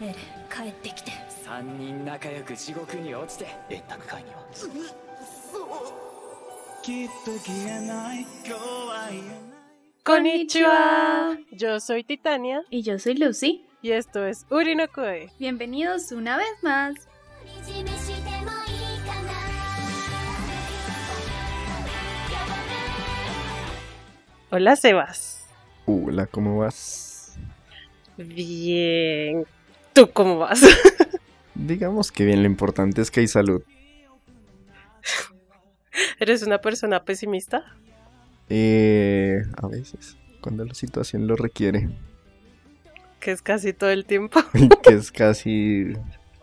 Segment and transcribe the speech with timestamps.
[0.00, 0.14] エレン
[0.50, 1.12] 帰ってきて
[1.46, 4.36] 3人仲良く地獄に落ちて円卓会には
[6.82, 9.52] きっと消えない今日は言えない
[10.04, 11.38] Konnichiwa.
[11.52, 13.64] Yo soy Titania Y yo soy Lucy.
[13.82, 15.30] y esto es Urinokoi.
[15.38, 16.94] Bienvenidos una vez más.
[17.64, 19.32] じめしてもいいかな
[24.50, 25.46] Hola, Sebas.
[25.86, 27.38] Hola, ¿cómo vas?
[28.18, 29.46] Bien.
[29.97, 30.61] ¿Tú cómo vas?
[31.55, 33.63] Digamos que bien, lo importante es que hay salud.
[36.19, 37.75] ¿Eres una persona pesimista?
[38.47, 41.89] Eh, a veces, cuando la situación lo requiere,
[43.19, 44.39] Que es casi todo el tiempo.
[44.83, 45.93] que es casi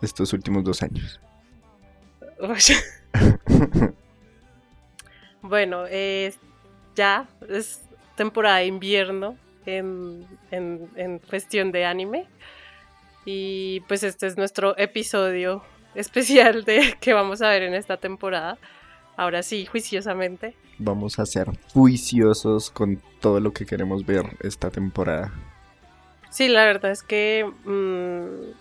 [0.02, 1.21] estos últimos dos años.
[5.43, 6.32] Bueno, eh,
[6.96, 7.82] ya es
[8.16, 12.27] temporada de invierno en, en, en cuestión de anime.
[13.24, 15.62] Y pues este es nuestro episodio
[15.95, 18.59] especial de que vamos a ver en esta temporada.
[19.16, 20.54] Ahora sí, juiciosamente.
[20.79, 25.32] Vamos a ser juiciosos con todo lo que queremos ver esta temporada.
[26.30, 28.54] Sí, la verdad es que mm,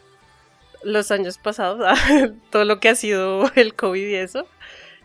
[0.84, 1.84] los años pasados,
[2.52, 4.48] todo lo que ha sido el COVID y eso,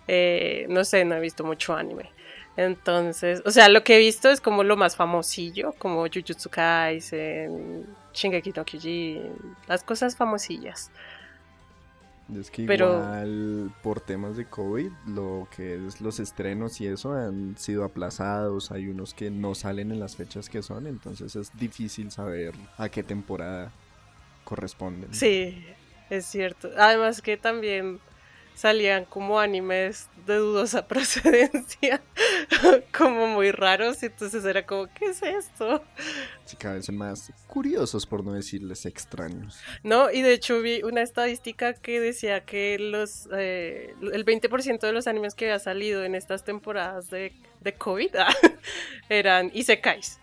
[0.06, 2.10] eh, no sé, no he visto mucho anime.
[2.58, 7.86] Entonces, o sea, lo que he visto es como lo más famosillo, como Jujutsu Kaisen,
[8.14, 9.32] Shingeki no Kyojin,
[9.66, 10.90] las cosas famosillas.
[12.36, 17.14] Es que Pero- igual por temas de COVID, lo que es los estrenos y eso
[17.14, 18.70] han sido aplazados.
[18.70, 22.90] Hay unos que no salen en las fechas que son, entonces es difícil saber a
[22.90, 23.72] qué temporada
[24.44, 25.14] corresponden.
[25.14, 25.64] Sí,
[26.10, 26.68] es cierto.
[26.76, 27.98] Además que también
[28.58, 32.02] salían como animes de dudosa procedencia,
[32.96, 35.84] como muy raros, y entonces era como, ¿qué es esto?
[36.44, 39.60] Sí, cada vez más curiosos, por no decirles extraños.
[39.84, 44.92] No, y de hecho vi una estadística que decía que los eh, el 20% de
[44.92, 48.34] los animes que había salido en estas temporadas de, de COVID ah,
[49.08, 50.18] eran isekais.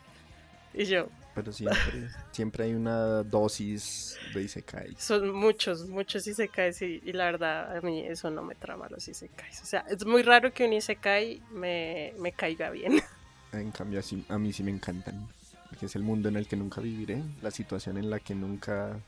[0.73, 4.95] Y yo, Pero siempre, siempre hay una dosis de Isekai.
[4.97, 9.07] son muchos, muchos isekais y, y la verdad a mí eso no me trama los
[9.07, 9.61] isekais.
[9.61, 13.01] O sea, es muy raro que un isekai me, me caiga bien.
[13.51, 15.27] En cambio, así- a mí sí me encantan.
[15.69, 18.99] Porque es el mundo en el que nunca viviré, la situación en la que nunca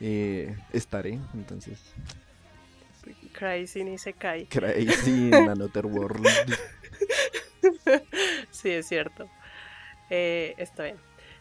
[0.00, 1.18] eh, estaré.
[1.32, 1.78] Entonces,
[3.32, 4.46] Crazy isekai.
[4.46, 6.26] Crazy in Another World.
[8.50, 9.28] Sí, es cierto.
[10.10, 10.96] Eh, está bien.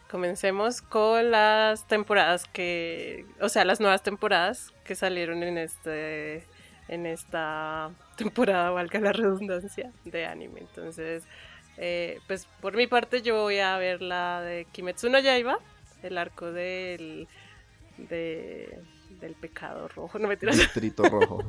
[0.10, 6.46] Comencemos con las temporadas que, o sea, las nuevas temporadas que salieron en este,
[6.88, 10.60] en esta temporada, valga la redundancia, de anime.
[10.60, 11.24] Entonces,
[11.78, 15.58] eh, pues por mi parte yo voy a ver la de Kimetsu no Yaiba,
[16.04, 17.28] el arco del,
[17.98, 18.78] de-
[19.20, 20.20] del pecado rojo.
[20.20, 20.58] No me tiras.
[20.58, 21.40] Distrito Rojo.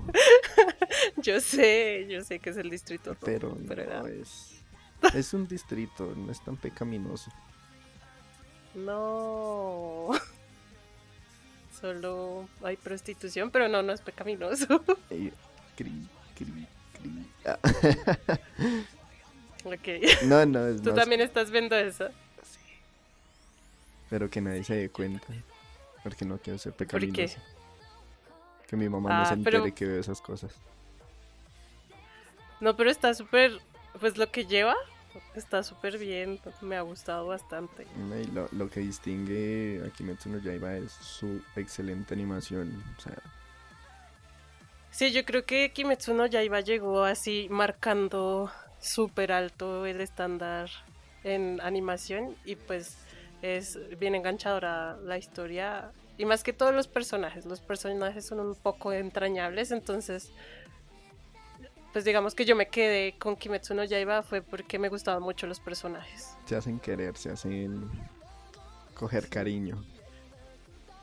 [1.17, 4.63] Yo sé, yo sé que es el distrito rojo, Pero pero era- no es.
[5.15, 7.31] Es un distrito, no es tan pecaminoso.
[8.75, 10.11] No.
[11.81, 14.83] Solo hay prostitución, pero no, no es pecaminoso.
[15.09, 15.33] Cri,
[15.77, 16.67] cri, cri.
[17.45, 17.59] Ah,
[19.65, 20.23] ok.
[20.25, 22.09] No, no, es Tú más- también estás viendo eso.
[24.09, 25.27] Pero que nadie se dé cuenta.
[26.03, 26.79] Porque no quiero ser qué?
[26.87, 27.39] pecaminoso.
[28.69, 30.55] Que mi mamá no Ah, se entere pero- que veo esas cosas.
[32.61, 33.61] No, pero está súper.
[34.01, 34.75] Pues lo que lleva
[35.35, 36.41] está súper bien.
[36.61, 37.87] Me ha gustado bastante.
[38.23, 42.83] Y lo, lo que distingue a Kimetsu no Yaiba es su excelente animación.
[42.99, 43.15] O sea,
[44.95, 48.49] Sí, yo creo que Kimetsu no Yaiba llegó así marcando
[48.81, 50.71] súper alto el estándar
[51.25, 52.97] en animación y pues
[53.43, 58.55] es bien enganchadora la historia y más que todos los personajes, los personajes son un
[58.55, 60.31] poco entrañables, entonces
[61.95, 65.47] pues digamos que yo me quedé con Kimetsu no Yaiba fue porque me gustaban mucho
[65.47, 66.37] los personajes.
[66.45, 67.89] se hacen querer, se hacen
[68.95, 69.81] coger cariño.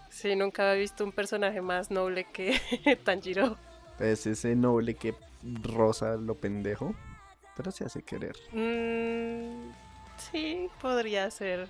[0.10, 2.60] Sí, nunca había visto un personaje más noble que
[3.06, 3.56] Tanjiro.
[4.00, 5.16] Es ese noble que
[5.64, 6.94] rosa lo pendejo,
[7.56, 8.36] pero se hace querer.
[8.52, 9.72] Mm,
[10.18, 11.70] sí, podría ser.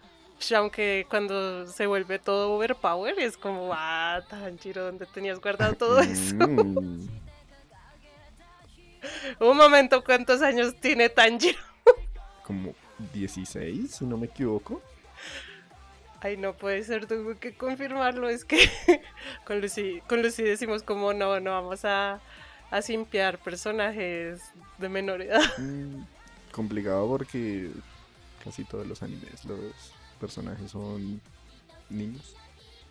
[0.55, 6.35] Aunque cuando se vuelve todo overpower es como, ah, Tanjiro, ¿dónde tenías guardado todo eso?
[9.39, 11.59] Un momento, ¿cuántos años tiene Tanjiro?
[12.51, 12.73] como
[13.13, 14.81] 16, si no me equivoco.
[16.19, 18.29] Ay, no puede ser, tengo que confirmarlo.
[18.29, 18.69] Es que
[19.45, 22.19] con Lucy, con Lucy decimos como, no, no vamos a,
[22.69, 24.41] a simpiar personajes
[24.77, 25.41] de menor edad.
[25.57, 26.03] Mm,
[26.51, 27.71] complicado porque
[28.43, 31.21] casi todos los animes, los personajes son
[31.89, 32.35] niños,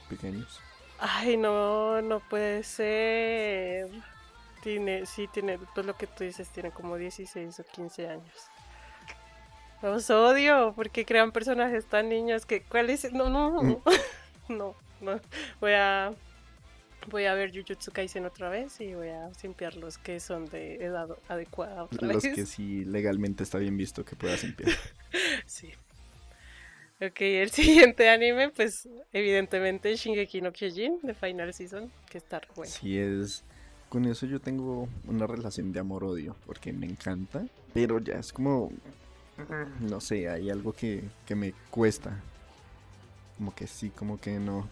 [0.09, 0.61] pequeños.
[0.99, 3.89] Ay, no, no puede ser.
[4.62, 8.35] Tiene, sí, tiene, pues lo que tú dices, tiene como 16 o 15 años.
[9.83, 13.11] Los odio, porque crean personajes tan niños que, ¿cuál es?
[13.12, 13.77] No, no, Mm.
[14.53, 15.21] no, no.
[15.61, 16.12] Voy a,
[17.09, 20.75] voy a ver Jujutsu Kaisen otra vez y voy a simpiar los que son de
[20.85, 22.35] edad adecuada otra Los vez.
[22.35, 24.71] que sí legalmente está bien visto que puedas limpiar.
[25.47, 25.73] Sí.
[27.01, 32.71] Ok, el siguiente anime, pues evidentemente Shingeki no Kyojin de Final Season, que está bueno.
[32.71, 33.43] Sí es...
[33.90, 37.44] Con eso yo tengo una relación de amor-odio, porque me encanta,
[37.75, 38.70] pero ya es como...
[39.81, 42.20] No sé, hay algo que, que me cuesta.
[43.37, 44.69] Como que sí, como que no.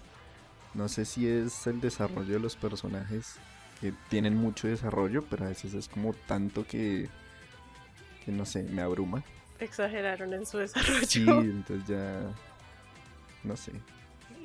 [0.74, 3.36] No sé si es el desarrollo de los personajes,
[3.80, 7.08] que tienen mucho desarrollo, pero a veces es como tanto que...
[8.24, 9.24] Que no sé, me abruma.
[9.58, 11.06] Exageraron en su desarrollo.
[11.06, 12.20] Sí, entonces ya...
[13.42, 13.72] No sé.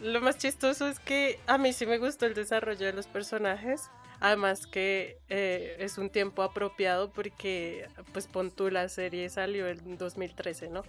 [0.01, 3.91] Lo más chistoso es que a mí sí me gustó el desarrollo de los personajes.
[4.23, 9.97] Además que eh, es un tiempo apropiado porque pues pon tú la serie salió en
[9.97, 10.83] 2013, ¿no?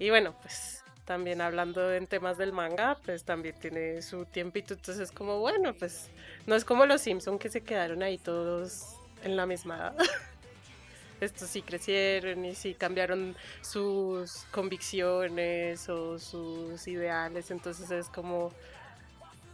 [0.00, 5.12] Y bueno, pues también hablando en temas del manga, pues también tiene su tiempito, entonces
[5.12, 6.10] como bueno, pues
[6.46, 9.96] no es como los Simpson que se quedaron ahí todos en la misma edad.
[11.20, 18.52] Estos sí crecieron y sí cambiaron sus convicciones o sus ideales, entonces es como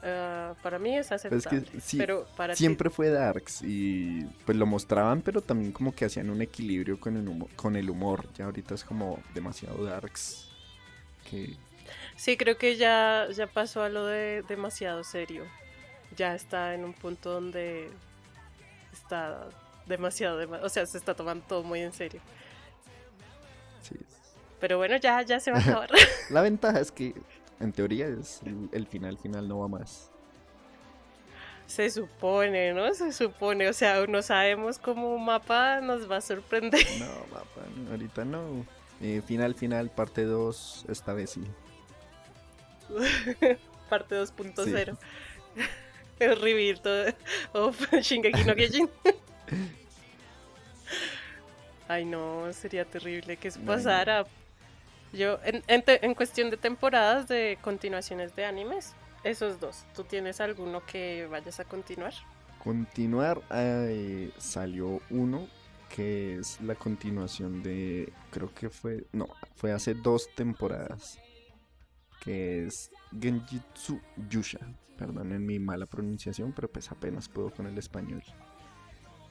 [0.02, 3.62] ah, para mí es Pues es aceptable, que sí, pero para ti- siempre fue Darks
[3.62, 7.48] y pues lo mostraban, pero también como que hacían un equilibrio con el humor.
[7.56, 8.26] Con el humor.
[8.34, 10.48] Ya ahorita es como demasiado Darks.
[11.30, 11.54] Que
[12.16, 15.44] Sí, creo que ya, ya pasó a lo de demasiado serio.
[16.16, 17.90] Ya está en un punto donde
[18.92, 19.48] está
[19.86, 22.20] demasiado, dema- o sea, se está tomando todo muy en serio.
[23.82, 23.96] sí.
[24.60, 25.90] Pero bueno, ya, ya se va a acabar.
[26.28, 27.14] La ventaja es que
[27.60, 30.10] en teoría es el, el final final no va más.
[31.66, 32.92] se supone, ¿no?
[32.94, 36.84] Se supone, o sea, no sabemos cómo un mapa nos va a sorprender.
[36.98, 38.66] No, no, ahorita no.
[39.00, 41.42] Eh, final final parte 2 esta vez sí.
[43.88, 44.96] Parte 2.0.
[46.18, 47.06] El reveal todo
[47.52, 48.90] of Shingeki no Kyojin.
[51.88, 54.26] Ay no, sería terrible que eso No, no.
[55.12, 59.84] Yo, en, en te- en cuestión de temporadas de continuaciones de animes, esos dos.
[59.94, 62.12] ¿Tú tienes alguno que vayas a continuar?
[62.62, 65.48] Continuar, eh, salió uno
[65.88, 69.26] que es la continuación de, creo que fue, no,
[69.56, 71.18] fue hace dos temporadas,
[72.22, 74.60] que es Genjitsu Yusha.
[74.96, 78.22] Perdonen mi mala pronunciación, pero pues apenas puedo con el español.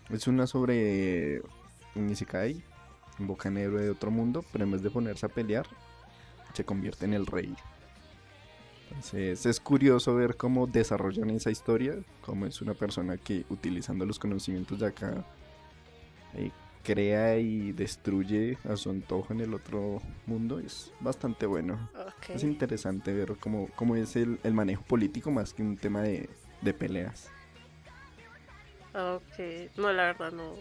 [0.10, 1.42] Es una sobre
[1.96, 2.10] un
[3.20, 5.68] invoca un héroe de otro mundo, pero en vez de ponerse a pelear,
[6.54, 7.56] se convierte en el rey.
[8.90, 14.18] Entonces es curioso ver cómo desarrollan esa historia, cómo es una persona que utilizando los
[14.18, 15.26] conocimientos de acá
[16.34, 16.52] eh,
[16.84, 20.60] crea y destruye a su antojo en el otro mundo.
[20.60, 21.90] Es bastante bueno.
[22.28, 26.30] Es interesante ver cómo, cómo es el, el manejo político más que un tema de,
[26.62, 27.30] de peleas.
[28.94, 29.78] Ok.
[29.78, 30.56] No, la verdad no,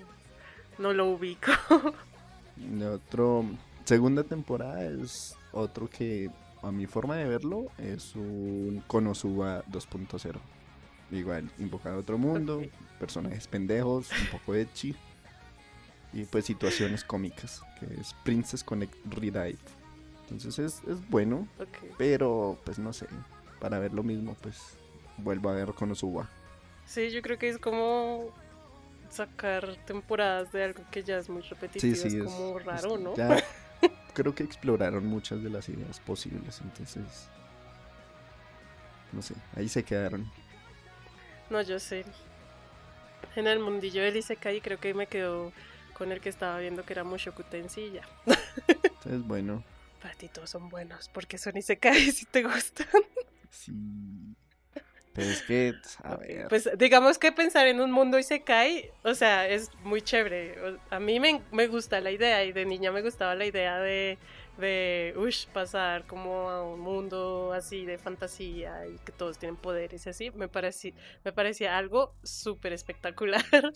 [0.78, 1.50] no lo ubico.
[2.60, 3.44] Y otro,
[3.84, 6.31] segunda temporada es otro que
[6.62, 10.38] a mi forma de verlo es un Konosuba 2.0.
[11.10, 12.62] Igual, invocado a otro mundo,
[12.99, 14.94] personajes pendejos, un poco ecchi.
[16.12, 19.59] Y pues situaciones cómicas, que es Princess Connect Redive.
[20.23, 21.47] Entonces es, es bueno,
[21.97, 23.06] pero pues no sé,
[23.61, 24.76] para ver lo mismo pues
[25.18, 26.28] vuelvo a ver Konosuba.
[26.87, 28.30] Sí, yo creo que es como
[29.11, 31.95] sacar temporadas de algo que ya es muy repetitivo.
[31.95, 33.15] Sí, sí, es es como es- raro, ¿no?
[33.15, 33.37] Ya
[34.15, 37.03] creo que exploraron muchas de las ideas posibles, entonces
[39.12, 40.31] no sé, ahí se quedaron.
[41.50, 42.05] No, yo sé.
[43.37, 45.53] En el mundillo del Isekai creo que me quedo
[45.95, 48.03] con el que estaba viendo que era Mushoku Tensei ya.
[48.69, 49.65] Entonces bueno,
[50.03, 52.87] Para ti todos son buenos porque son Isekai si te gustan.
[53.50, 53.73] sí.
[55.18, 59.70] Es que, a ver, Pues digamos que pensar en un mundo Isekai, o sea, es
[59.82, 60.78] muy chévere.
[60.90, 64.18] A mí me, me gusta la idea y de niña me gustaba la idea de,
[64.58, 65.14] de
[65.52, 70.30] pasar como a un mundo así de fantasía y que todos tienen poderes y así.
[70.30, 70.92] Me parecía,
[71.25, 73.44] me parecía algo súper espectacular.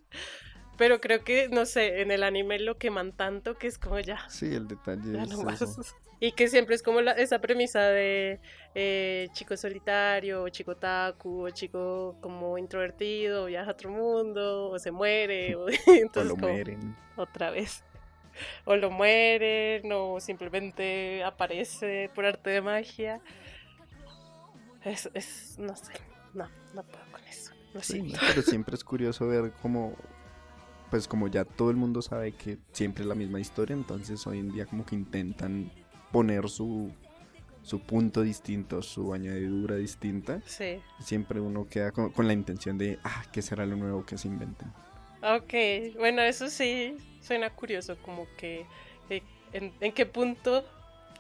[0.82, 4.18] Pero creo que, no sé, en el anime lo queman tanto que es como ya,
[4.28, 5.62] sí, el detalle ya es no más.
[5.62, 5.80] eso.
[6.18, 8.40] Y que siempre es como la- esa premisa de
[8.74, 14.78] eh, chico solitario, o chico taku, o chico como introvertido, viaja a otro mundo, o
[14.80, 16.96] se muere, o, O entonces lo como mueren.
[17.16, 17.84] otra vez.
[18.64, 23.20] O lo mueren, o simplemente aparece por arte de magia.
[24.84, 25.92] Es, es no sé.
[26.34, 27.52] no, no puedo con eso.
[27.72, 28.14] Lo Sí, siento.
[28.20, 29.96] no, pero siempre es curioso ver cómo,
[30.92, 34.40] pues como ya todo el mundo sabe que siempre es la misma historia, entonces hoy
[34.40, 35.72] en día como que intentan
[36.12, 36.92] poner su,
[37.62, 40.42] su punto distinto, su añadidura distinta.
[40.44, 40.82] Sí.
[41.00, 44.28] Siempre uno queda con, con la intención de, ah, ¿qué será lo nuevo que se
[44.28, 44.68] inventen?
[45.22, 48.66] Ok, bueno, eso sí suena curioso, como que
[49.08, 49.22] eh,
[49.54, 50.62] en, en qué punto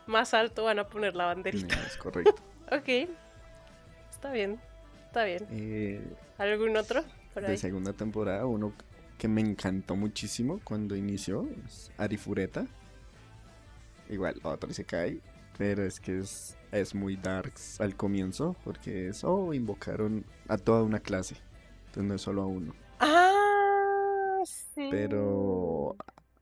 [0.06, 1.82] más alto van a poner la banderita.
[1.86, 2.34] Es correcto.
[2.70, 3.08] Ok,
[4.10, 4.60] está bien,
[5.06, 5.46] está bien.
[5.50, 6.02] Eh,
[6.36, 7.02] ¿Algún otro?
[7.32, 8.74] Por de segunda temporada, uno
[9.22, 12.66] que me encantó muchísimo cuando inició es Arifureta.
[14.10, 15.20] Igual, otro se cae,
[15.56, 20.82] pero es que es, es muy darks al comienzo, porque es, oh, invocaron a toda
[20.82, 21.36] una clase,
[21.86, 22.74] entonces no es solo a uno.
[22.98, 24.88] Ah, sí.
[24.90, 25.94] Pero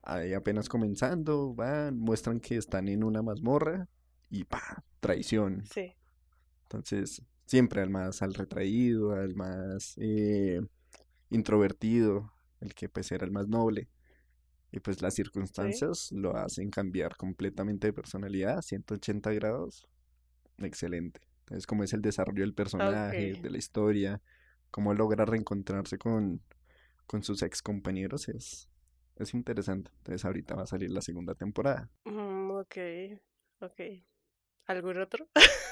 [0.03, 3.89] ahí apenas comenzando, van, muestran que están en una mazmorra
[4.31, 5.65] y pa, traición.
[5.71, 5.93] Sí,
[6.63, 10.63] Entonces, siempre al más al retraído, al más eh,
[11.29, 13.89] introvertido, el que pues era el más noble.
[14.73, 19.89] Y pues las circunstancias lo hacen cambiar completamente de personalidad a 180 grados.
[20.59, 21.21] Excelente.
[21.41, 24.23] Entonces, como es el desarrollo del personaje, de la historia,
[24.71, 26.41] cómo logra reencontrarse con,
[27.07, 28.69] con sus ex compañeros, es,
[29.17, 29.91] es interesante.
[29.99, 31.91] Entonces, ahorita va a salir la segunda temporada.
[32.05, 32.77] Mm, ok,
[33.61, 33.81] ok.
[34.67, 35.29] ¿Algún otro?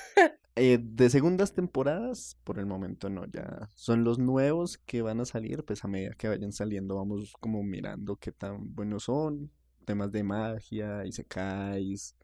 [0.60, 5.24] Eh, de segundas temporadas, por el momento no, ya son los nuevos que van a
[5.24, 9.52] salir, pues a medida que vayan saliendo vamos como mirando qué tan buenos son,
[9.84, 12.16] temas de magia, isekais,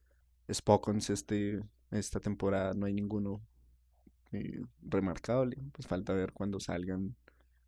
[0.52, 1.60] Spokons este,
[1.92, 3.40] esta temporada no hay ninguno
[4.32, 7.14] eh, remarcable, pues falta ver cuando salgan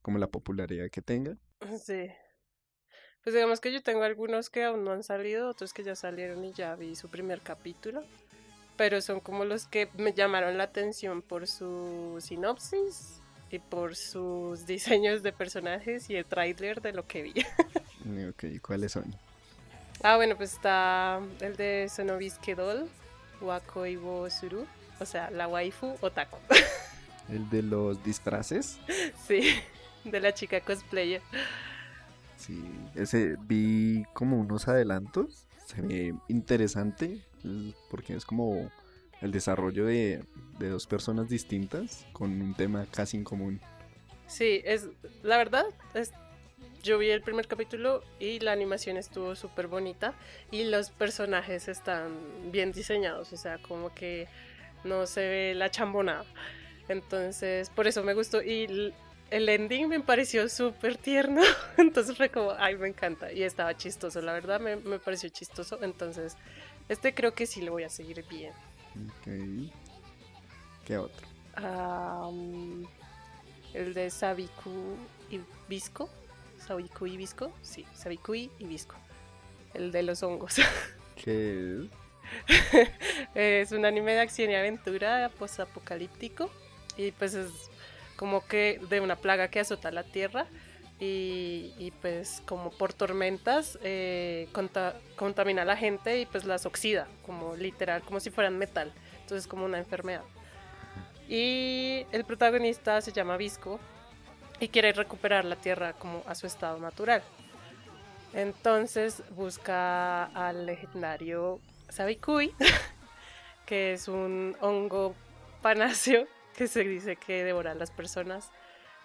[0.03, 1.37] como la popularidad que tenga.
[1.85, 2.09] Sí.
[3.23, 6.45] Pues digamos que yo tengo algunos que aún no han salido, otros que ya salieron
[6.45, 8.05] y ya vi su primer capítulo.
[8.77, 14.67] Pero son como los que me llamaron la atención por su sinopsis y por sus
[14.67, 17.35] diseños de personajes y el tráiler de lo que vi.
[18.07, 19.15] Eh, Ok, ¿cuáles son?
[20.03, 22.89] ah, bueno, pues está el de Sonobiske Doll,
[23.41, 24.67] Wakoi wo Suru,
[25.01, 26.37] o sea, la waifu otaku.
[27.29, 28.79] El de los disfraces.
[29.27, 29.59] sí,
[30.05, 31.21] de la chica cosplayer.
[32.37, 32.63] Sí,
[32.95, 35.45] ese vi como unos adelantos.
[36.29, 37.21] Interesante
[37.91, 38.71] porque es como
[39.21, 40.25] el desarrollo de,
[40.59, 43.61] de dos personas distintas con un tema casi en común.
[44.27, 44.89] Sí, es
[45.23, 46.13] la verdad, es,
[46.83, 50.15] yo vi el primer capítulo y la animación estuvo súper bonita
[50.51, 54.29] y los personajes están bien diseñados, o sea, como que
[54.85, 56.25] no se ve la chambonada.
[56.89, 58.93] Entonces, por eso me gustó y
[59.31, 61.43] el ending me pareció súper tierno,
[61.77, 65.79] entonces fue como, ay, me encanta y estaba chistoso, la verdad me, me pareció chistoso,
[65.83, 66.37] entonces
[66.89, 68.53] este creo que sí lo voy a seguir bien.
[68.95, 69.73] Ok.
[70.85, 71.27] ¿Qué otro?
[71.57, 72.87] Am,
[73.75, 74.97] el de Sabiku
[75.31, 76.09] y Visco.
[76.59, 77.53] Sabiku y Visco.
[77.63, 78.95] Sí, Sabiku y Visco.
[79.75, 80.57] El de los hongos.
[81.17, 81.89] ¿Qué
[82.49, 83.67] es?
[83.69, 86.51] es un anime de acción y aventura posapocalíptico.
[86.97, 87.51] Y pues es
[88.17, 90.47] como que de una plaga que azota la tierra.
[90.99, 97.07] Y, pues como por tormentas eh, conta- contamina a la gente y pues las oxida,
[97.27, 98.91] como literal, como si fueran metal.
[99.21, 100.23] Entonces como una enfermedad.
[101.29, 103.79] Y el protagonista se llama Visco
[104.59, 107.23] y quiere recuperar la tierra como a su estado natural.
[108.33, 112.55] Entonces busca al legendario Sabikui,
[113.67, 115.15] que es un hongo
[115.61, 116.27] panáceo
[116.57, 118.51] que se dice que devora a las personas,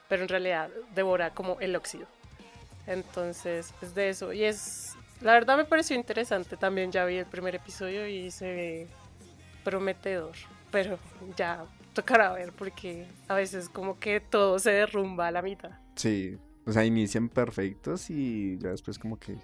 [0.07, 2.07] pero en realidad devora como el óxido.
[2.87, 4.33] Entonces, es de eso.
[4.33, 6.57] Y es, la verdad me pareció interesante.
[6.57, 8.87] También ya vi el primer episodio y se ve
[9.63, 10.35] prometedor.
[10.71, 10.97] Pero
[11.35, 15.71] ya tocará ver porque a veces como que todo se derrumba a la mitad.
[15.95, 19.37] Sí, o sea, inician perfectos y ya después como que.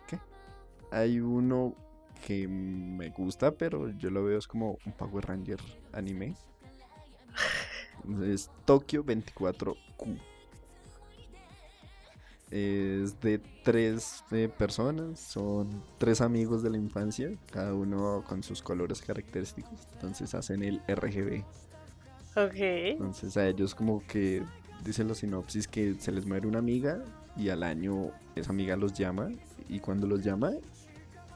[0.89, 1.75] Hay uno
[2.25, 5.59] que me gusta, pero yo lo veo es como un Power Ranger
[5.91, 6.33] anime.
[8.23, 10.19] Es Tokio 24Q.
[12.49, 18.61] Es de tres eh, personas, son tres amigos de la infancia, cada uno con sus
[18.61, 19.87] colores característicos.
[19.93, 21.43] Entonces hacen el RGB.
[22.37, 22.55] Ok.
[22.55, 24.43] Entonces a ellos como que
[24.83, 27.03] dicen los sinopsis que se les muere una amiga
[27.35, 29.29] y al año esa amiga los llama
[29.67, 30.51] y cuando los llama,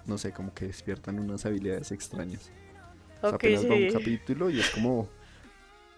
[0.06, 2.52] no sé, como que despiertan unas habilidades extrañas.
[3.22, 5.08] O sea, apenas va un capítulo y es como,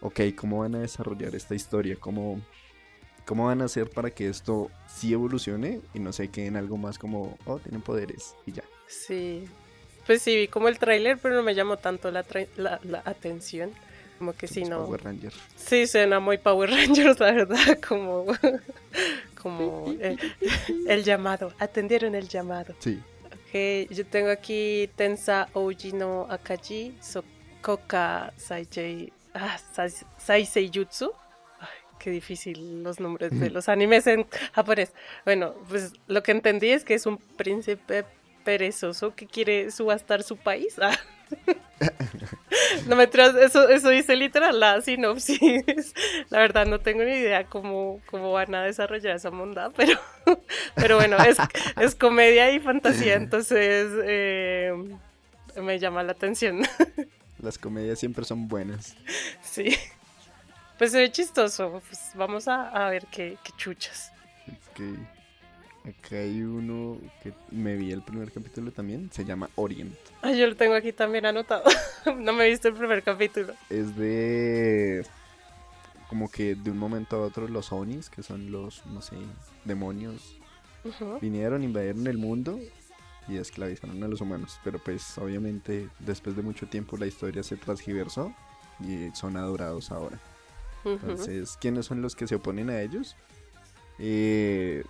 [0.04, 1.98] ok, ¿cómo van a desarrollar esta historia?
[2.00, 2.40] ¿Cómo,
[3.26, 6.78] ¿Cómo van a hacer para que esto sí evolucione y no se quede en algo
[6.78, 8.64] más como, oh, tienen poderes y ya?
[8.88, 9.48] Sí.
[10.06, 13.02] Pues sí, vi como el tráiler, pero no me llamó tanto la, tra- la, la
[13.06, 13.72] atención.
[14.20, 14.86] como que sí, Somos no.
[14.86, 15.34] Power Ranger.
[15.56, 18.26] Sí, suena muy Power Rangers, la verdad, como,
[19.42, 20.20] como el,
[20.88, 22.76] el llamado, atendieron el llamado.
[22.80, 23.02] Sí.
[23.26, 31.12] Ok, yo tengo aquí Tensa Ouji no Akaji, Sokoka Saijei, ah, Sai- Saisei Jutsu.
[31.60, 31.68] Ay,
[32.00, 34.94] qué difícil los nombres de los animes en japonés.
[35.26, 38.06] Bueno, pues lo que entendí es que es un príncipe
[38.44, 40.76] perezoso que quiere subastar su país.
[40.80, 40.98] Ah.
[42.88, 45.94] No me traes, eso, eso dice literal la sinopsis.
[46.30, 50.00] La verdad no tengo ni idea cómo, cómo van a desarrollar esa bondad, pero,
[50.76, 51.38] pero bueno, es,
[51.82, 54.74] es comedia y fantasía, entonces eh,
[55.62, 56.62] me llama la atención.
[57.44, 58.96] Las comedias siempre son buenas.
[59.44, 59.76] Sí.
[60.78, 61.82] Pues se ve chistoso.
[61.88, 64.12] Pues vamos a, a ver qué, qué chuchas.
[64.48, 64.82] Ok.
[65.86, 69.12] Acá hay uno que me vi el primer capítulo también.
[69.12, 69.94] Se llama Orient.
[70.22, 71.64] Ay, yo lo tengo aquí también anotado.
[72.18, 73.54] No me viste el primer capítulo.
[73.70, 75.06] Es de.
[76.10, 79.16] Como que de un momento a otro los Onis, que son los, no sé,
[79.66, 80.38] demonios,
[80.84, 81.20] Ujú.
[81.22, 82.60] vinieron, invadieron el mundo
[83.28, 84.60] y esclavizaron a los humanos.
[84.64, 88.34] Pero pues obviamente después de mucho tiempo la historia se transgiversó
[88.80, 90.20] y son adorados ahora.
[90.86, 93.16] Entonces, ¿quiénes son los que se oponen a ellos?
[94.00, 94.84] Eh,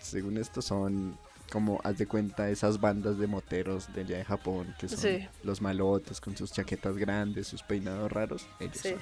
[0.00, 1.16] según esto son
[1.52, 5.28] como, haz de cuenta, esas bandas de moteros de allá de Japón, que son Sí.
[5.44, 8.46] los malotes con sus chaquetas grandes, sus peinados raros.
[8.58, 8.94] Ellos Sí.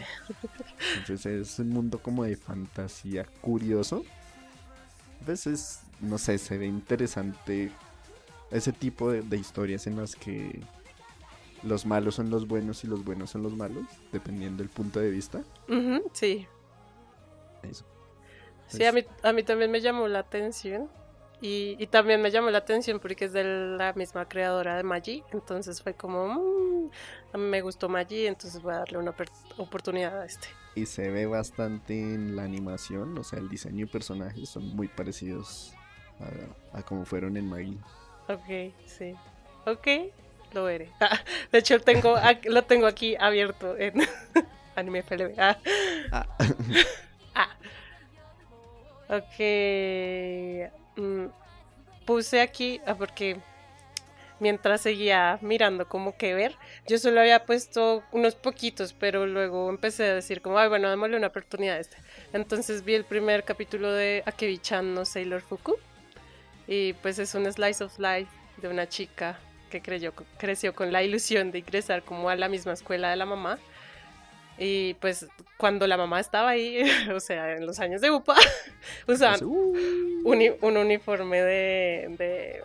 [0.99, 4.05] Entonces es un mundo como de fantasía curioso.
[5.25, 7.71] Pues es, no sé, se ve interesante
[8.53, 10.61] ese tipo de, de historias en las que
[11.63, 15.11] los malos son los buenos y los buenos son los malos, dependiendo del punto de
[15.11, 15.43] vista.
[16.13, 16.47] Sí.
[17.63, 17.85] Eso.
[18.69, 20.89] Sí, a mí, a mí también me llamó la atención.
[21.41, 25.25] Y, y también me llamó la atención porque es de la misma creadora de Magi.
[25.33, 26.91] Entonces fue como, "Mm,
[27.33, 29.13] a mí me gustó Magi, entonces voy a darle una
[29.59, 30.47] oportunidad a este.
[30.77, 34.87] Y se ve bastante en la animación, o sea, el diseño de personajes son muy
[34.87, 35.75] parecidos
[36.73, 37.77] a, a como fueron en Maggie.
[38.33, 39.15] Ok, sí.
[39.67, 39.87] Ok,
[40.53, 40.89] lo veré.
[41.01, 43.95] Ah, de hecho, lo tengo, lo tengo aquí abierto en
[44.77, 45.35] Anime FLB.
[45.39, 45.59] Ah,
[46.11, 46.27] Ah,
[47.35, 47.49] ah.
[49.09, 49.39] Ok.
[50.97, 51.27] mm,
[52.07, 53.37] puse aquí, ah, porque
[54.41, 56.57] mientras seguía mirando como que ver,
[56.89, 61.17] yo solo había puesto unos poquitos, pero luego empecé a decir como, ay, bueno, démosle
[61.17, 61.97] una oportunidad a este.
[62.33, 65.77] Entonces vi el primer capítulo de Akebi-chan no Sailor Fuku.
[66.67, 69.39] Y pues es un slice of life de una chica
[69.71, 73.27] que creyó, creció con la ilusión de ingresar como a la misma escuela de la
[73.27, 73.59] mamá.
[74.59, 76.83] Y pues cuando la mamá estaba ahí,
[77.15, 78.37] o sea, en los años de UPA,
[79.09, 79.75] usaban uh,
[80.25, 82.63] uni- un uniforme de, de,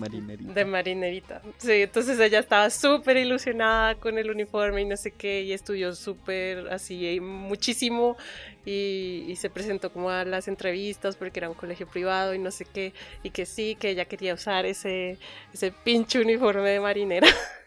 [0.00, 0.52] marinerita.
[0.52, 1.42] de marinerita.
[1.58, 5.94] Sí, entonces ella estaba súper ilusionada con el uniforme y no sé qué, y estudió
[5.94, 8.16] súper así muchísimo
[8.64, 12.50] y, y se presentó como a las entrevistas porque era un colegio privado y no
[12.50, 15.18] sé qué, y que sí, que ella quería usar ese,
[15.52, 17.28] ese pinche uniforme de marinera.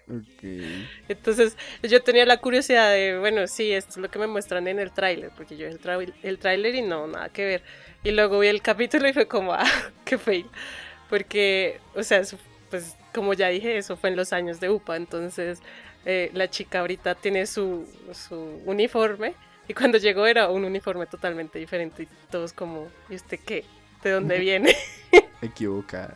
[1.07, 4.79] Entonces yo tenía la curiosidad de, bueno, sí, esto es lo que me muestran en
[4.79, 7.63] el tráiler, porque yo vi el tráiler y no, nada que ver.
[8.03, 9.65] Y luego vi el capítulo y fue como, ah,
[10.05, 10.47] qué fail.
[11.11, 12.21] Porque, o sea,
[12.69, 15.59] pues como ya dije, eso fue en los años de UPA, entonces
[16.05, 19.35] eh, la chica ahorita tiene su, su uniforme
[19.67, 23.65] y cuando llegó era un uniforme totalmente diferente y todos como, ¿y usted qué?
[24.01, 24.73] ¿De dónde viene?
[25.41, 26.15] Equivocada.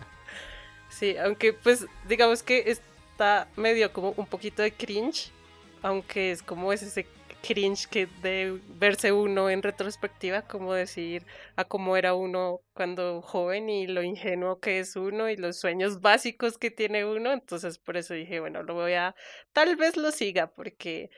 [0.87, 5.29] Sí, aunque pues digamos que está medio como un poquito de cringe,
[5.81, 7.05] aunque es como es ese
[7.45, 11.23] cringe que de verse uno en retrospectiva, como decir
[11.55, 16.01] a cómo era uno cuando joven y lo ingenuo que es uno y los sueños
[16.01, 19.15] básicos que tiene uno, entonces por eso dije, bueno, lo voy a,
[19.53, 21.09] tal vez lo siga, porque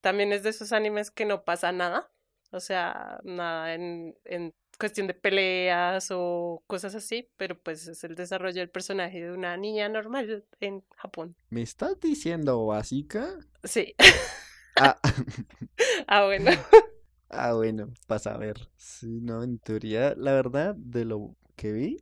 [0.00, 2.10] también es de esos animes que no pasa nada,
[2.50, 8.14] o sea, nada en, en cuestión de peleas o cosas así, pero pues es el
[8.14, 11.36] desarrollo del personaje de una niña normal en Japón.
[11.48, 13.38] ¿Me estás diciendo básica?
[13.64, 13.94] Sí.
[14.76, 14.98] Ah,
[16.06, 16.50] ah, bueno.
[17.30, 18.68] ah, bueno, pasa a ver.
[18.76, 21.96] Sí, no, en teoría, la verdad, de lo que vi,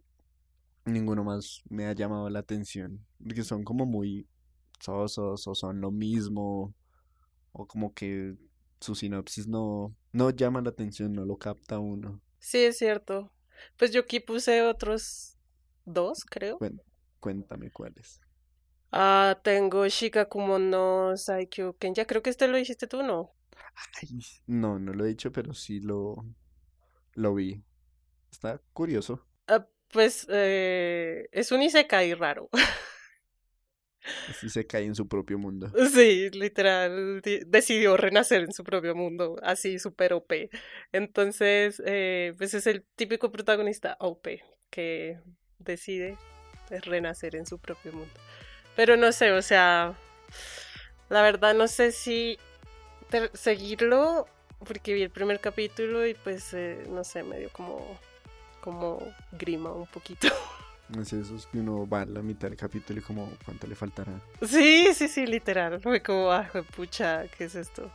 [0.84, 3.04] ninguno más me ha llamado la atención.
[3.22, 4.26] Porque son como muy
[4.80, 6.74] sosos o son lo mismo.
[7.52, 8.34] O como que
[8.80, 12.20] su sinopsis no, no llama la atención, no lo capta uno.
[12.40, 13.30] Sí, es cierto.
[13.76, 15.36] Pues yo aquí puse otros
[15.84, 16.58] dos, creo.
[16.58, 16.82] Cuen-
[17.20, 18.20] cuéntame cuáles.
[18.96, 22.06] Ah, tengo Shikakumo no Saikyo Kenya.
[22.06, 23.34] Creo que este lo hiciste tú, ¿no?
[24.00, 24.08] Ay,
[24.46, 26.24] no, no lo he dicho, pero sí lo,
[27.14, 27.62] lo vi.
[28.32, 29.26] Está curioso.
[29.46, 32.48] Ah, pues eh, es un isekai raro.
[34.28, 35.70] Así se cae en su propio mundo.
[35.92, 40.50] Sí, literal, di- decidió renacer en su propio mundo, así súper OP.
[40.92, 45.18] Entonces, eh, pues es el típico protagonista OP que
[45.58, 46.16] decide
[46.68, 48.14] pues, renacer en su propio mundo.
[48.76, 49.94] Pero no sé, o sea,
[51.08, 52.38] la verdad no sé si
[53.32, 54.26] seguirlo,
[54.66, 57.98] porque vi el primer capítulo y pues, eh, no sé, me dio como,
[58.60, 59.00] como
[59.32, 60.28] grima un poquito.
[61.00, 63.74] Es eso, es que uno va a la mitad del capítulo y como, ¿cuánto le
[63.74, 64.12] faltará?
[64.46, 65.80] Sí, sí, sí, literal.
[65.80, 67.90] Fue como, ah, pucha, ¿qué es esto?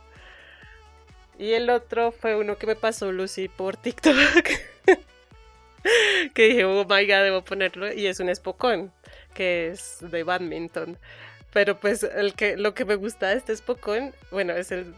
[1.38, 4.14] Y el otro fue uno que me pasó Lucy por TikTok.
[6.34, 7.92] que dije, oh my god, debo ponerlo.
[7.92, 8.92] Y es un espocón,
[9.34, 10.98] que es de badminton.
[11.52, 14.94] Pero pues el que, lo que me gusta de este espocón, bueno, es el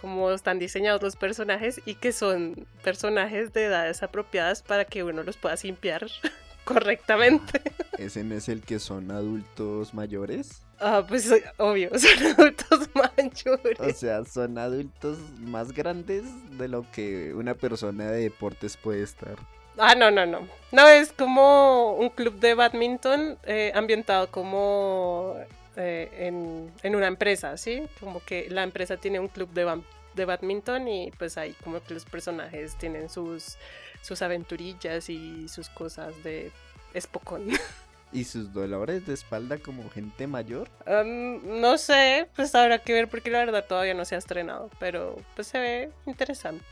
[0.00, 5.22] cómo están diseñados los personajes y que son personajes de edades apropiadas para que uno
[5.22, 6.06] los pueda simpiar
[6.64, 7.62] correctamente.
[7.98, 10.62] ¿Ese no es el que son adultos mayores?
[10.78, 13.78] Ah, pues eh, obvio, son adultos mayores.
[13.80, 16.24] O sea, son adultos más grandes
[16.58, 19.36] de lo que una persona de deportes puede estar.
[19.78, 20.46] Ah, no, no, no.
[20.72, 25.36] No, es como un club de badminton eh, ambientado como
[25.76, 27.82] eh, en, en una empresa, ¿sí?
[27.98, 31.82] Como que la empresa tiene un club de, bam- de badminton y pues ahí como
[31.82, 33.56] que los personajes tienen sus,
[34.02, 36.52] sus aventurillas y sus cosas de
[36.94, 37.48] espocón.
[38.12, 40.68] ¿Y sus dolores de espalda como gente mayor?
[40.84, 44.68] Um, no sé, pues habrá que ver porque la verdad todavía no se ha estrenado,
[44.80, 46.64] pero pues se ve interesante.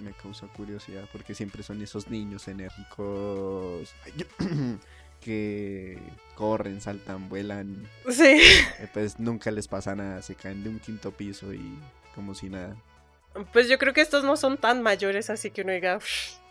[0.00, 3.88] Me causa curiosidad porque siempre son esos niños enérgicos
[5.20, 5.98] que
[6.34, 7.88] corren, saltan, vuelan.
[8.10, 8.40] Sí.
[8.78, 11.78] eh, Pues nunca les pasa nada, se caen de un quinto piso y
[12.14, 12.76] como si nada.
[13.52, 15.98] Pues yo creo que estos no son tan mayores, así que uno diga,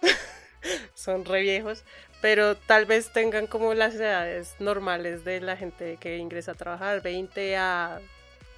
[0.93, 1.84] son re viejos,
[2.21, 7.01] pero tal vez tengan como las edades normales de la gente que ingresa a trabajar,
[7.01, 7.99] 20 a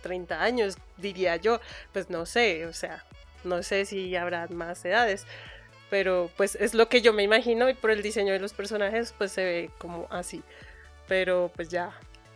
[0.02, 1.60] 30 años, diría yo,
[1.94, 3.04] pues no sé, o sea,
[3.46, 5.26] no sé si habrá más edades,
[5.90, 9.14] pero pues es lo que yo me imagino y por el diseño de los personajes
[9.18, 10.44] pues se ve como así,
[11.08, 11.94] pero pues ya,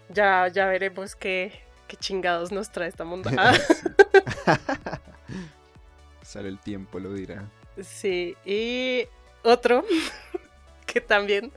[0.10, 3.30] ya, ya veremos qué, qué chingados nos trae esta mundo.
[6.22, 7.44] Sale el tiempo, lo dirá.
[7.82, 9.08] Sí, y
[9.44, 9.86] otro
[10.86, 11.52] que también,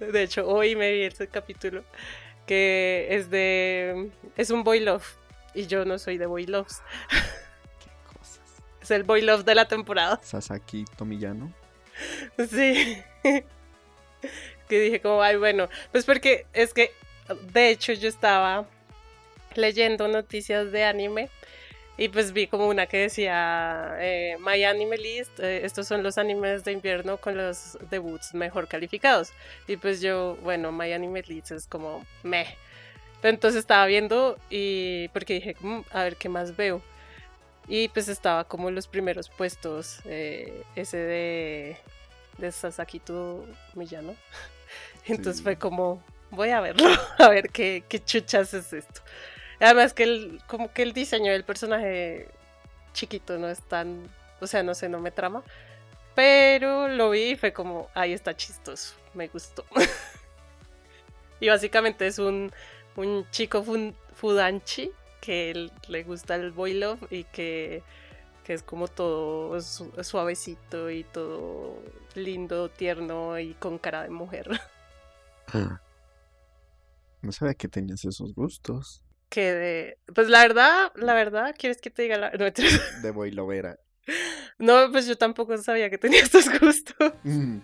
[0.00, 1.84] de hecho, hoy me vi ese capítulo,
[2.46, 5.06] que es de, es un boy love,
[5.54, 6.82] y yo no soy de boy loves,
[8.92, 11.52] el boy love de la temporada, Sasaki Tomillano.
[12.50, 12.96] sí,
[14.68, 16.92] que dije como, ay, bueno, pues porque es que,
[17.52, 18.66] de hecho, yo estaba
[19.54, 21.28] leyendo noticias de anime
[21.98, 26.16] y pues vi como una que decía eh, My Anime List, eh, estos son los
[26.16, 29.30] animes de invierno con los debuts mejor calificados.
[29.68, 32.56] Y pues yo, bueno, My Anime List es como meh.
[33.22, 36.82] Entonces estaba viendo y porque dije, "Mm, a ver qué más veo.
[37.74, 41.76] Y pues estaba como en los primeros puestos, eh, ese de,
[42.36, 43.00] de Sasaki
[43.72, 44.14] Millano.
[45.06, 45.42] Entonces Sí.
[45.42, 46.86] fue como, voy a verlo,
[47.18, 49.00] a ver qué, qué chuchas es esto.
[49.58, 52.28] Además que el, como que el diseño del personaje
[52.92, 54.06] chiquito no es tan,
[54.42, 55.42] o sea, no sé, no me trama.
[56.14, 59.64] Pero lo vi y fue como, ahí está chistoso, me gustó.
[61.40, 62.52] y básicamente es un,
[62.96, 67.82] un chico fun- fudanchi que él- le gusta el love y que,
[68.44, 71.82] que es como todo su- suavecito y todo
[72.14, 74.48] lindo, tierno y con cara de mujer.
[77.22, 79.02] No sabía que tenías esos gustos.
[79.28, 79.98] que de...
[80.14, 82.30] Pues la verdad, la verdad, ¿quieres que te diga la...
[82.32, 82.68] No, mentira.
[83.02, 83.78] De Boilovera.
[84.58, 87.12] No, pues yo tampoco sabía que tenía estos gustos.
[87.22, 87.58] Mm,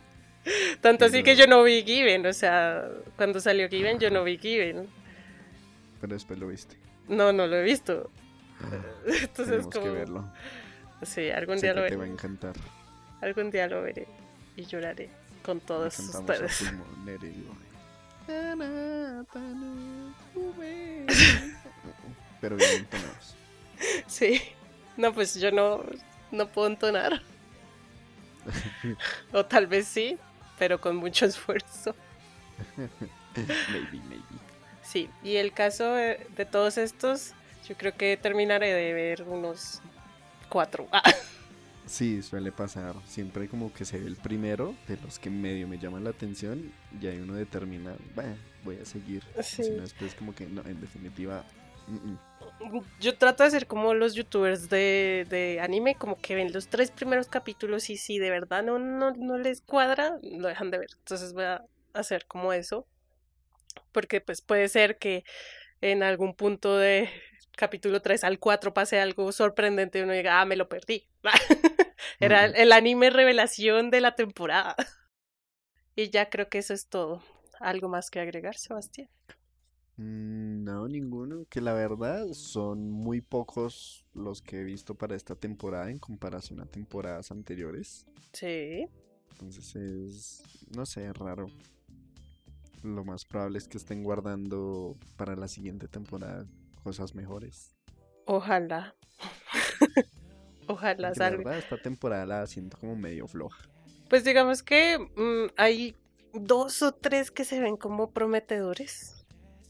[0.80, 4.38] Tanto así que yo no vi Given, o sea, cuando salió Given yo no vi
[4.38, 4.88] Given.
[6.00, 6.76] Pero después lo viste.
[7.08, 8.10] No, no lo he visto.
[9.06, 9.84] Entonces Tenemos como...
[9.84, 10.32] que verlo.
[11.02, 12.12] Sí, algún día lo te va a veré.
[12.12, 12.54] encantar.
[13.20, 14.06] Algún día lo veré
[14.56, 15.10] y lloraré
[15.42, 16.64] con todos ustedes.
[22.40, 23.34] Pero bien entonados.
[24.06, 24.40] Sí.
[24.96, 25.84] No, pues yo no,
[26.32, 27.22] no puedo entonar.
[29.32, 30.18] o tal vez sí,
[30.58, 31.94] pero con mucho esfuerzo.
[33.36, 34.22] Maybe, maybe.
[34.88, 37.32] Sí, y el caso de, de todos estos,
[37.68, 39.82] yo creo que terminaré de ver unos
[40.48, 40.88] cuatro.
[40.92, 41.02] Ah,
[41.86, 42.94] Sí, suele pasar.
[43.06, 46.70] Siempre como que se ve el primero de los que medio me llaman la atención
[47.00, 49.24] y ahí uno determina, "Bah, voy a seguir.
[49.42, 49.64] Sí.
[49.64, 51.44] Si no, después como que no, en definitiva,
[51.86, 51.94] mm,
[52.74, 52.80] mm.
[53.00, 56.90] yo trato de ser como los youtubers de, de anime, como que ven los tres
[56.90, 60.90] primeros capítulos y si de verdad no, no, no les cuadra, lo dejan de ver.
[60.98, 62.86] Entonces voy a hacer como eso.
[63.92, 65.24] Porque pues puede ser que
[65.80, 67.08] en algún punto de
[67.56, 71.08] capítulo 3 al 4 pase algo sorprendente y uno diga, ah, me lo perdí.
[72.20, 74.76] Era el, el anime revelación de la temporada.
[75.96, 77.22] Y ya creo que eso es todo.
[77.60, 79.08] ¿Algo más que agregar, Sebastián?
[79.96, 81.44] Mm, No, ninguno.
[81.50, 86.60] Que la verdad son muy pocos los que he visto para esta temporada en comparación
[86.60, 88.06] a temporadas anteriores.
[88.32, 88.86] Sí.
[89.32, 90.42] Entonces es,
[90.76, 91.50] no sé, raro.
[92.82, 96.46] Lo más probable es que estén guardando para la siguiente temporada
[96.82, 97.74] cosas mejores.
[98.24, 98.94] Ojalá.
[100.66, 101.38] Ojalá la salga.
[101.38, 103.68] verdad, esta temporada la siento como medio floja.
[104.08, 105.96] Pues digamos que mm, hay
[106.32, 109.24] dos o tres que se ven como prometedores.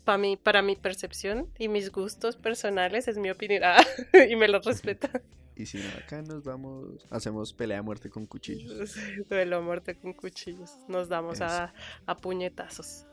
[0.05, 3.62] Para mí, para mi percepción y mis gustos personales, es mi opinión.
[3.64, 3.85] Ah,
[4.29, 5.11] y me lo respeta.
[5.59, 8.94] Y si no, acá nos vamos, hacemos pelea a muerte con cuchillos.
[9.29, 10.71] Duelo a muerte con cuchillos.
[10.87, 11.75] Nos damos a,
[12.07, 13.07] a puñetazos.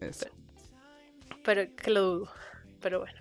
[0.00, 0.26] Eso.
[1.44, 2.30] Pero que lo dudo.
[2.80, 3.20] Pero bueno.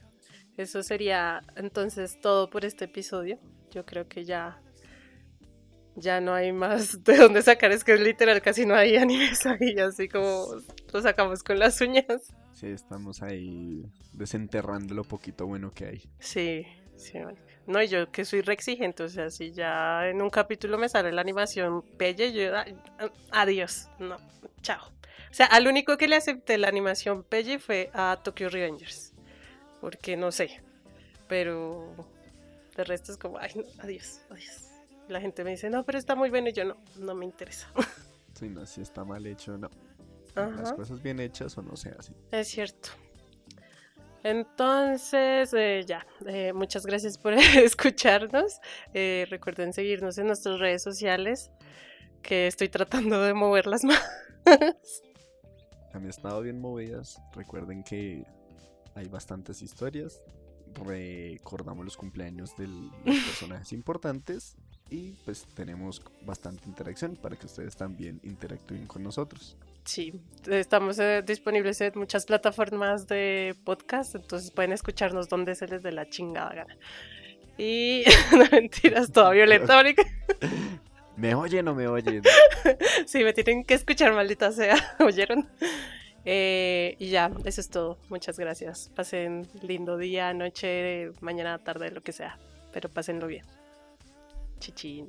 [0.56, 3.38] Eso sería entonces todo por este episodio.
[3.72, 4.62] Yo creo que ya.
[5.98, 7.74] Ya no hay más de dónde sacar.
[7.74, 9.78] Es que es literal, casi no hay animes ahí.
[9.80, 10.48] Así como
[10.94, 12.34] lo sacamos con las uñas.
[12.54, 16.10] Sí, estamos ahí desenterrando lo poquito bueno que hay.
[16.20, 16.66] Sí,
[16.96, 17.20] sí.
[17.68, 19.04] No, y yo que soy re exigente.
[19.04, 22.52] O sea, si ya en un capítulo me sale la animación pelle, yo.
[23.32, 23.90] Adiós.
[24.00, 24.18] No,
[24.62, 24.88] chao.
[25.32, 29.14] O sea, al único que le acepté la animación pelle fue a Tokyo Revengers.
[29.82, 30.62] Porque no sé.
[31.28, 31.94] Pero
[32.76, 34.70] de resto es como, ay, no, adiós, adiós.
[35.08, 36.50] La gente me dice, no, pero está muy bueno.
[36.50, 37.68] Y yo no, no me interesa.
[38.34, 39.70] Si no, si está mal hecho, no.
[40.36, 42.14] Las cosas bien hechas o no sea así.
[42.32, 42.90] es cierto.
[44.26, 47.34] Entonces, eh, ya, eh, muchas gracias por
[47.64, 48.60] escucharnos.
[48.92, 51.52] Eh, recuerden seguirnos en nuestras redes sociales,
[52.24, 54.02] que estoy tratando de moverlas más.
[55.94, 57.22] Han estado bien movidas.
[57.36, 58.26] Recuerden que
[58.96, 60.20] hay bastantes historias.
[60.74, 62.92] Recordamos los cumpleaños de los
[63.28, 64.58] personajes importantes.
[64.90, 69.56] Y pues tenemos bastante interacción para que ustedes también interactúen con nosotros.
[69.86, 75.84] Sí, estamos eh, disponibles en muchas plataformas de podcast, entonces pueden escucharnos donde se les
[75.84, 76.78] dé la chingada gana.
[77.58, 80.04] Y no mentiras, toda violenta, marica.
[81.16, 82.24] ¿Me oyen o me oyen?
[83.06, 84.76] Sí, me tienen que escuchar, maldita sea.
[85.00, 85.48] ¿Oyeron?
[86.26, 88.00] Eh, y ya, eso es todo.
[88.10, 88.90] Muchas gracias.
[88.96, 92.40] Pasen lindo día, noche, mañana, tarde, lo que sea.
[92.74, 93.46] Pero pásenlo bien.
[94.60, 95.08] Chichín.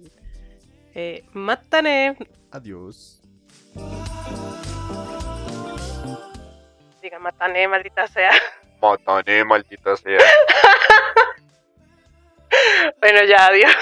[0.95, 2.17] Eh, mátane.
[2.51, 3.23] Adiós.
[7.03, 8.33] Diga, mátane, maldita sea.
[8.83, 10.19] Matané, maldita sea.
[13.01, 13.75] Bueno, ya, adiós.